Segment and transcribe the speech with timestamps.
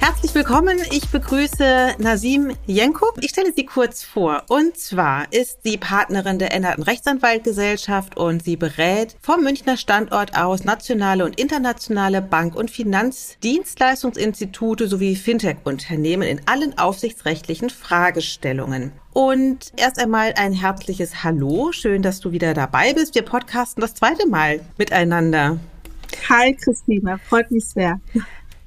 [0.00, 0.78] Herzlich willkommen.
[0.90, 3.06] Ich begrüße Nasim Jenko.
[3.20, 4.42] Ich stelle sie kurz vor.
[4.48, 10.64] Und zwar ist sie Partnerin der Ennerten Rechtsanwaltgesellschaft und sie berät vom Münchner Standort aus
[10.64, 18.92] nationale und internationale Bank- und Finanzdienstleistungsinstitute sowie Fintech-Unternehmen in allen aufsichtsrechtlichen Fragestellungen.
[19.12, 21.72] Und erst einmal ein herzliches Hallo.
[21.72, 23.14] Schön, dass du wieder dabei bist.
[23.14, 25.58] Wir podcasten das zweite Mal miteinander.
[26.28, 28.00] Hi Christina, freut mich sehr.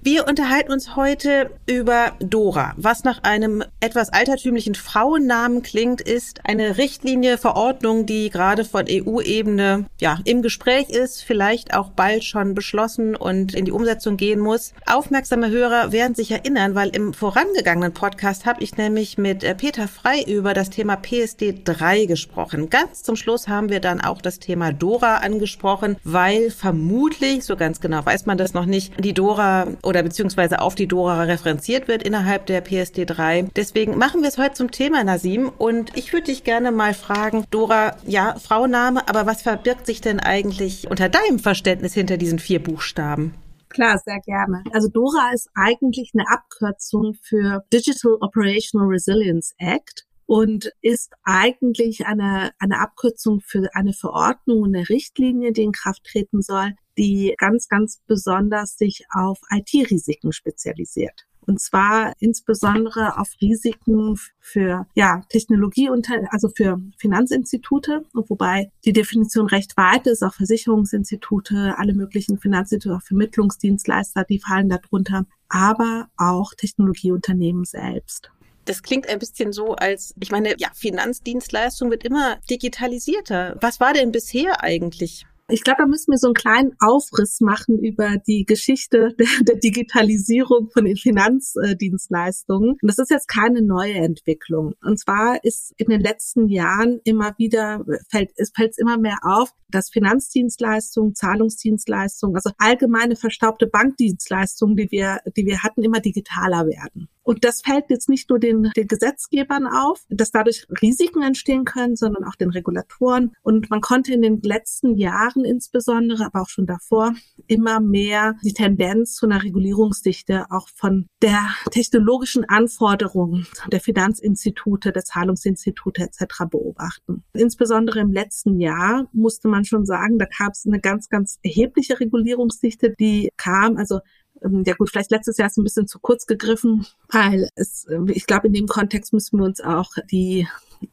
[0.00, 2.72] Wir unterhalten uns heute über Dora.
[2.76, 9.86] Was nach einem etwas altertümlichen Frauennamen klingt, ist eine Richtlinie, Verordnung, die gerade von EU-Ebene
[10.00, 14.72] ja im Gespräch ist, vielleicht auch bald schon beschlossen und in die Umsetzung gehen muss.
[14.86, 19.88] Aufmerksame Hörer werden sich erinnern, weil im vorangegangenen Podcast habe ich nämlich mit äh, Peter
[19.88, 22.70] Frei über das Thema PSD 3 gesprochen.
[22.70, 27.80] Ganz zum Schluss haben wir dann auch das Thema Dora angesprochen, weil vermutlich, so ganz
[27.80, 32.02] genau weiß man das noch nicht, die Dora oder beziehungsweise auf die Dora referenziert wird
[32.02, 33.48] innerhalb der PSD 3.
[33.56, 35.50] Deswegen machen wir es heute zum Thema, Nasim.
[35.58, 40.20] Und ich würde dich gerne mal fragen, Dora, ja, Frauenname, aber was verbirgt sich denn
[40.20, 43.34] eigentlich unter deinem Verständnis hinter diesen vier Buchstaben?
[43.68, 44.64] Klar, sehr gerne.
[44.72, 52.52] Also Dora ist eigentlich eine Abkürzung für Digital Operational Resilience Act und ist eigentlich eine,
[52.58, 58.00] eine Abkürzung für eine Verordnung eine Richtlinie, die in Kraft treten soll, die ganz, ganz
[58.06, 61.28] besonders sich auf IT-Risiken spezialisiert.
[61.48, 65.88] Und zwar insbesondere auf Risiken für ja, Technologie,
[66.30, 73.02] also für Finanzinstitute, wobei die Definition recht weit ist, auch Versicherungsinstitute, alle möglichen Finanzinstitute, auch
[73.02, 78.30] Vermittlungsdienstleister, die fallen darunter, aber auch Technologieunternehmen selbst.
[78.66, 83.56] Das klingt ein bisschen so, als, ich meine, ja, Finanzdienstleistung wird immer digitalisierter.
[83.62, 85.24] Was war denn bisher eigentlich?
[85.50, 89.56] Ich glaube, da müssen wir so einen kleinen Aufriss machen über die Geschichte der, der
[89.56, 92.72] Digitalisierung von den Finanzdienstleistungen.
[92.72, 94.74] Und das ist jetzt keine neue Entwicklung.
[94.82, 99.50] Und zwar ist in den letzten Jahren immer wieder, fällt es fällt immer mehr auf,
[99.70, 107.08] dass Finanzdienstleistungen, Zahlungsdienstleistungen, also allgemeine verstaubte Bankdienstleistungen, die wir, die wir hatten, immer digitaler werden.
[107.28, 111.94] Und das fällt jetzt nicht nur den, den Gesetzgebern auf, dass dadurch Risiken entstehen können,
[111.94, 113.32] sondern auch den Regulatoren.
[113.42, 117.12] Und man konnte in den letzten Jahren insbesondere, aber auch schon davor,
[117.46, 125.04] immer mehr die Tendenz zu einer Regulierungsdichte auch von der technologischen Anforderungen der Finanzinstitute, der
[125.04, 126.46] Zahlungsinstitute etc.
[126.50, 127.24] beobachten.
[127.34, 132.00] Insbesondere im letzten Jahr musste man schon sagen, da gab es eine ganz, ganz erhebliche
[132.00, 134.00] Regulierungsdichte, die kam, also
[134.42, 138.26] ja gut, vielleicht letztes Jahr ist ein bisschen zu kurz gegriffen, weil es, ähm, ich
[138.26, 140.46] glaube, in dem Kontext müssen wir uns auch die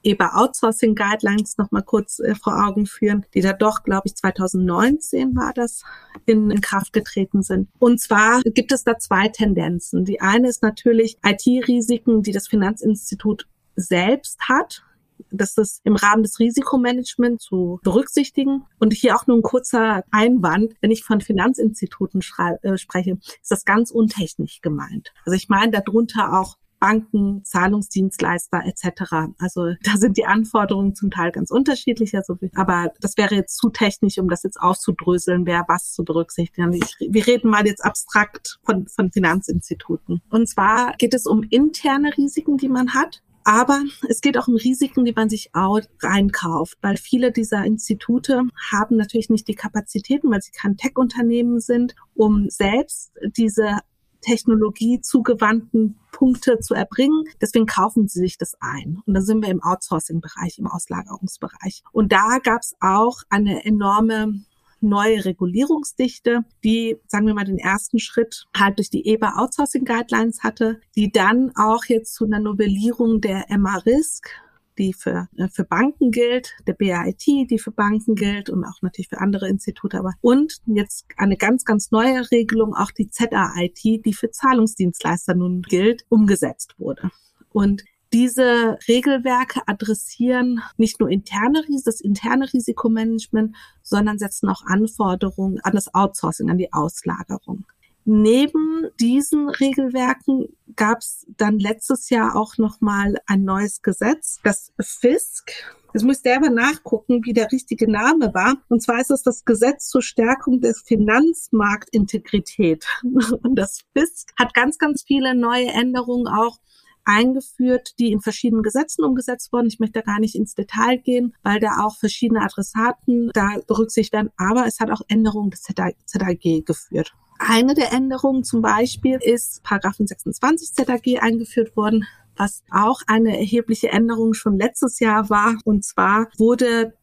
[0.04, 4.16] EBA Outsourcing Guidelines noch mal kurz äh, vor Augen führen, die da doch, glaube ich,
[4.16, 5.84] 2019 war das,
[6.26, 7.70] in, in Kraft getreten sind.
[7.80, 10.06] Und zwar gibt es da zwei Tendenzen.
[10.06, 14.84] Die eine ist natürlich IT-Risiken, die das Finanzinstitut selbst hat
[15.32, 18.66] das ist im Rahmen des Risikomanagements zu berücksichtigen.
[18.80, 22.22] Und hier auch nur ein kurzer Einwand, wenn ich von Finanzinstituten
[22.62, 25.14] äh, spreche, ist das ganz untechnisch gemeint.
[25.26, 29.34] Also ich meine darunter auch Banken, Zahlungsdienstleister etc.
[29.40, 32.16] Also da sind die Anforderungen zum Teil ganz unterschiedlich.
[32.16, 36.74] Also, aber das wäre jetzt zu technisch, um das jetzt auszudröseln, wer was zu berücksichtigen.
[36.74, 40.22] Ich, wir reden mal jetzt abstrakt von, von Finanzinstituten.
[40.30, 43.24] Und zwar geht es um interne Risiken, die man hat.
[43.46, 48.42] Aber es geht auch um Risiken, die man sich auch reinkauft, weil viele dieser Institute
[48.72, 53.78] haben natürlich nicht die Kapazitäten, weil sie kein Tech-Unternehmen sind, um selbst diese
[54.22, 57.26] Technologie zugewandten Punkte zu erbringen.
[57.40, 59.04] Deswegen kaufen sie sich das ein.
[59.06, 61.84] Und da sind wir im Outsourcing-Bereich, im Auslagerungsbereich.
[61.92, 64.44] Und da gab es auch eine enorme
[64.82, 70.44] neue Regulierungsdichte, die, sagen wir mal, den ersten Schritt halt durch die EBA Outsourcing Guidelines
[70.44, 74.30] hatte, die dann auch jetzt zu einer Novellierung der MA-Risk
[74.78, 79.10] die für, äh, für Banken gilt, der BAIT, die für Banken gilt und auch natürlich
[79.10, 84.14] für andere Institute, aber und jetzt eine ganz, ganz neue Regelung, auch die ZAIT, die
[84.14, 87.10] für Zahlungsdienstleister nun gilt, umgesetzt wurde.
[87.52, 87.84] Und
[88.16, 93.54] diese Regelwerke adressieren nicht nur interne, das interne Risikomanagement,
[93.84, 97.66] sondern setzen auch Anforderungen an das Outsourcing, an die Auslagerung.
[98.06, 100.48] Neben diesen Regelwerken
[100.78, 105.52] gab es dann letztes Jahr auch noch mal ein neues Gesetz, das FISC,
[105.94, 108.58] Jetzt muss ich selber nachgucken, wie der richtige Name war.
[108.68, 112.86] Und zwar ist es das Gesetz zur Stärkung der Finanzmarktintegrität.
[113.44, 116.60] Und das FISK hat ganz, ganz viele neue Änderungen auch
[117.06, 119.68] eingeführt, die in verschiedenen Gesetzen umgesetzt wurden.
[119.68, 124.14] Ich möchte da gar nicht ins Detail gehen, weil da auch verschiedene Adressaten da berücksichtigt
[124.14, 124.32] werden.
[124.38, 127.14] Aber es hat auch Änderungen des ZAG geführt.
[127.38, 132.06] Eine der Änderungen zum Beispiel ist Paragraphen 26 ZAG eingeführt worden,
[132.38, 135.56] was auch eine erhebliche Änderung schon letztes Jahr war.
[135.66, 136.94] Und zwar wurde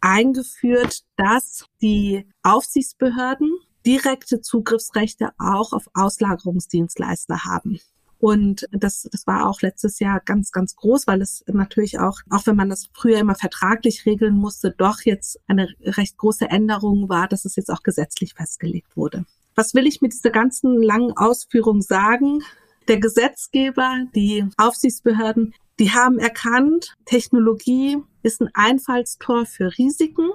[0.00, 3.50] eingeführt, dass die Aufsichtsbehörden
[3.86, 7.80] direkte Zugriffsrechte auch auf Auslagerungsdienstleister haben.
[8.20, 12.46] Und das, das war auch letztes Jahr ganz, ganz groß, weil es natürlich auch, auch
[12.46, 17.28] wenn man das früher immer vertraglich regeln musste, doch jetzt eine recht große Änderung war,
[17.28, 19.24] dass es jetzt auch gesetzlich festgelegt wurde.
[19.54, 22.42] Was will ich mit dieser ganzen langen Ausführung sagen?
[22.88, 30.28] Der Gesetzgeber, die Aufsichtsbehörden, die haben erkannt, Technologie ist ein Einfallstor für Risiken.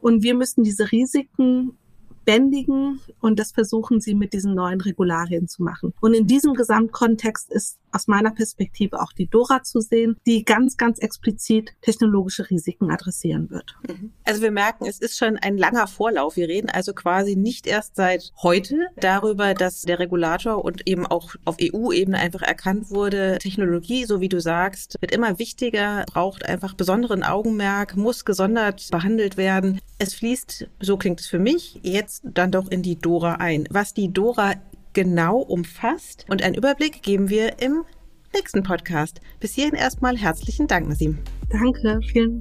[0.00, 1.76] Und wir müssen diese Risiken
[2.26, 5.94] bändigen und das versuchen sie mit diesen neuen Regularien zu machen.
[6.00, 10.76] Und in diesem Gesamtkontext ist aus meiner Perspektive auch die Dora zu sehen, die ganz,
[10.76, 13.74] ganz explizit technologische Risiken adressieren wird.
[13.88, 14.12] Mhm.
[14.24, 16.36] Also wir merken, es ist schon ein langer Vorlauf.
[16.36, 21.34] Wir reden also quasi nicht erst seit heute darüber, dass der Regulator und eben auch
[21.46, 26.74] auf EU-Ebene einfach erkannt wurde, Technologie, so wie du sagst, wird immer wichtiger, braucht einfach
[26.74, 29.80] besonderen Augenmerk, muss gesondert behandelt werden.
[29.98, 33.66] Es fließt, so klingt es für mich, jetzt dann doch in die Dora ein.
[33.70, 34.54] Was die Dora
[34.96, 36.24] genau umfasst.
[36.30, 37.84] Und einen Überblick geben wir im
[38.34, 39.20] nächsten Podcast.
[39.40, 41.18] Bis hierhin erstmal herzlichen Dank, Nasim.
[41.50, 42.40] Danke, vielen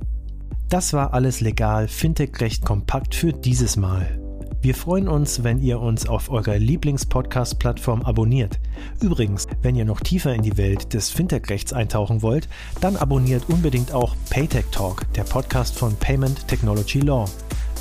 [0.69, 4.21] Das war alles legal, Fintech-Recht kompakt für dieses Mal.
[4.61, 8.61] Wir freuen uns, wenn ihr uns auf eurer Lieblings-Podcast-Plattform abonniert.
[9.01, 12.47] Übrigens, wenn ihr noch tiefer in die Welt des Fintech-Rechts eintauchen wollt,
[12.79, 17.25] dann abonniert unbedingt auch Paytech Talk, der Podcast von Payment Technology Law.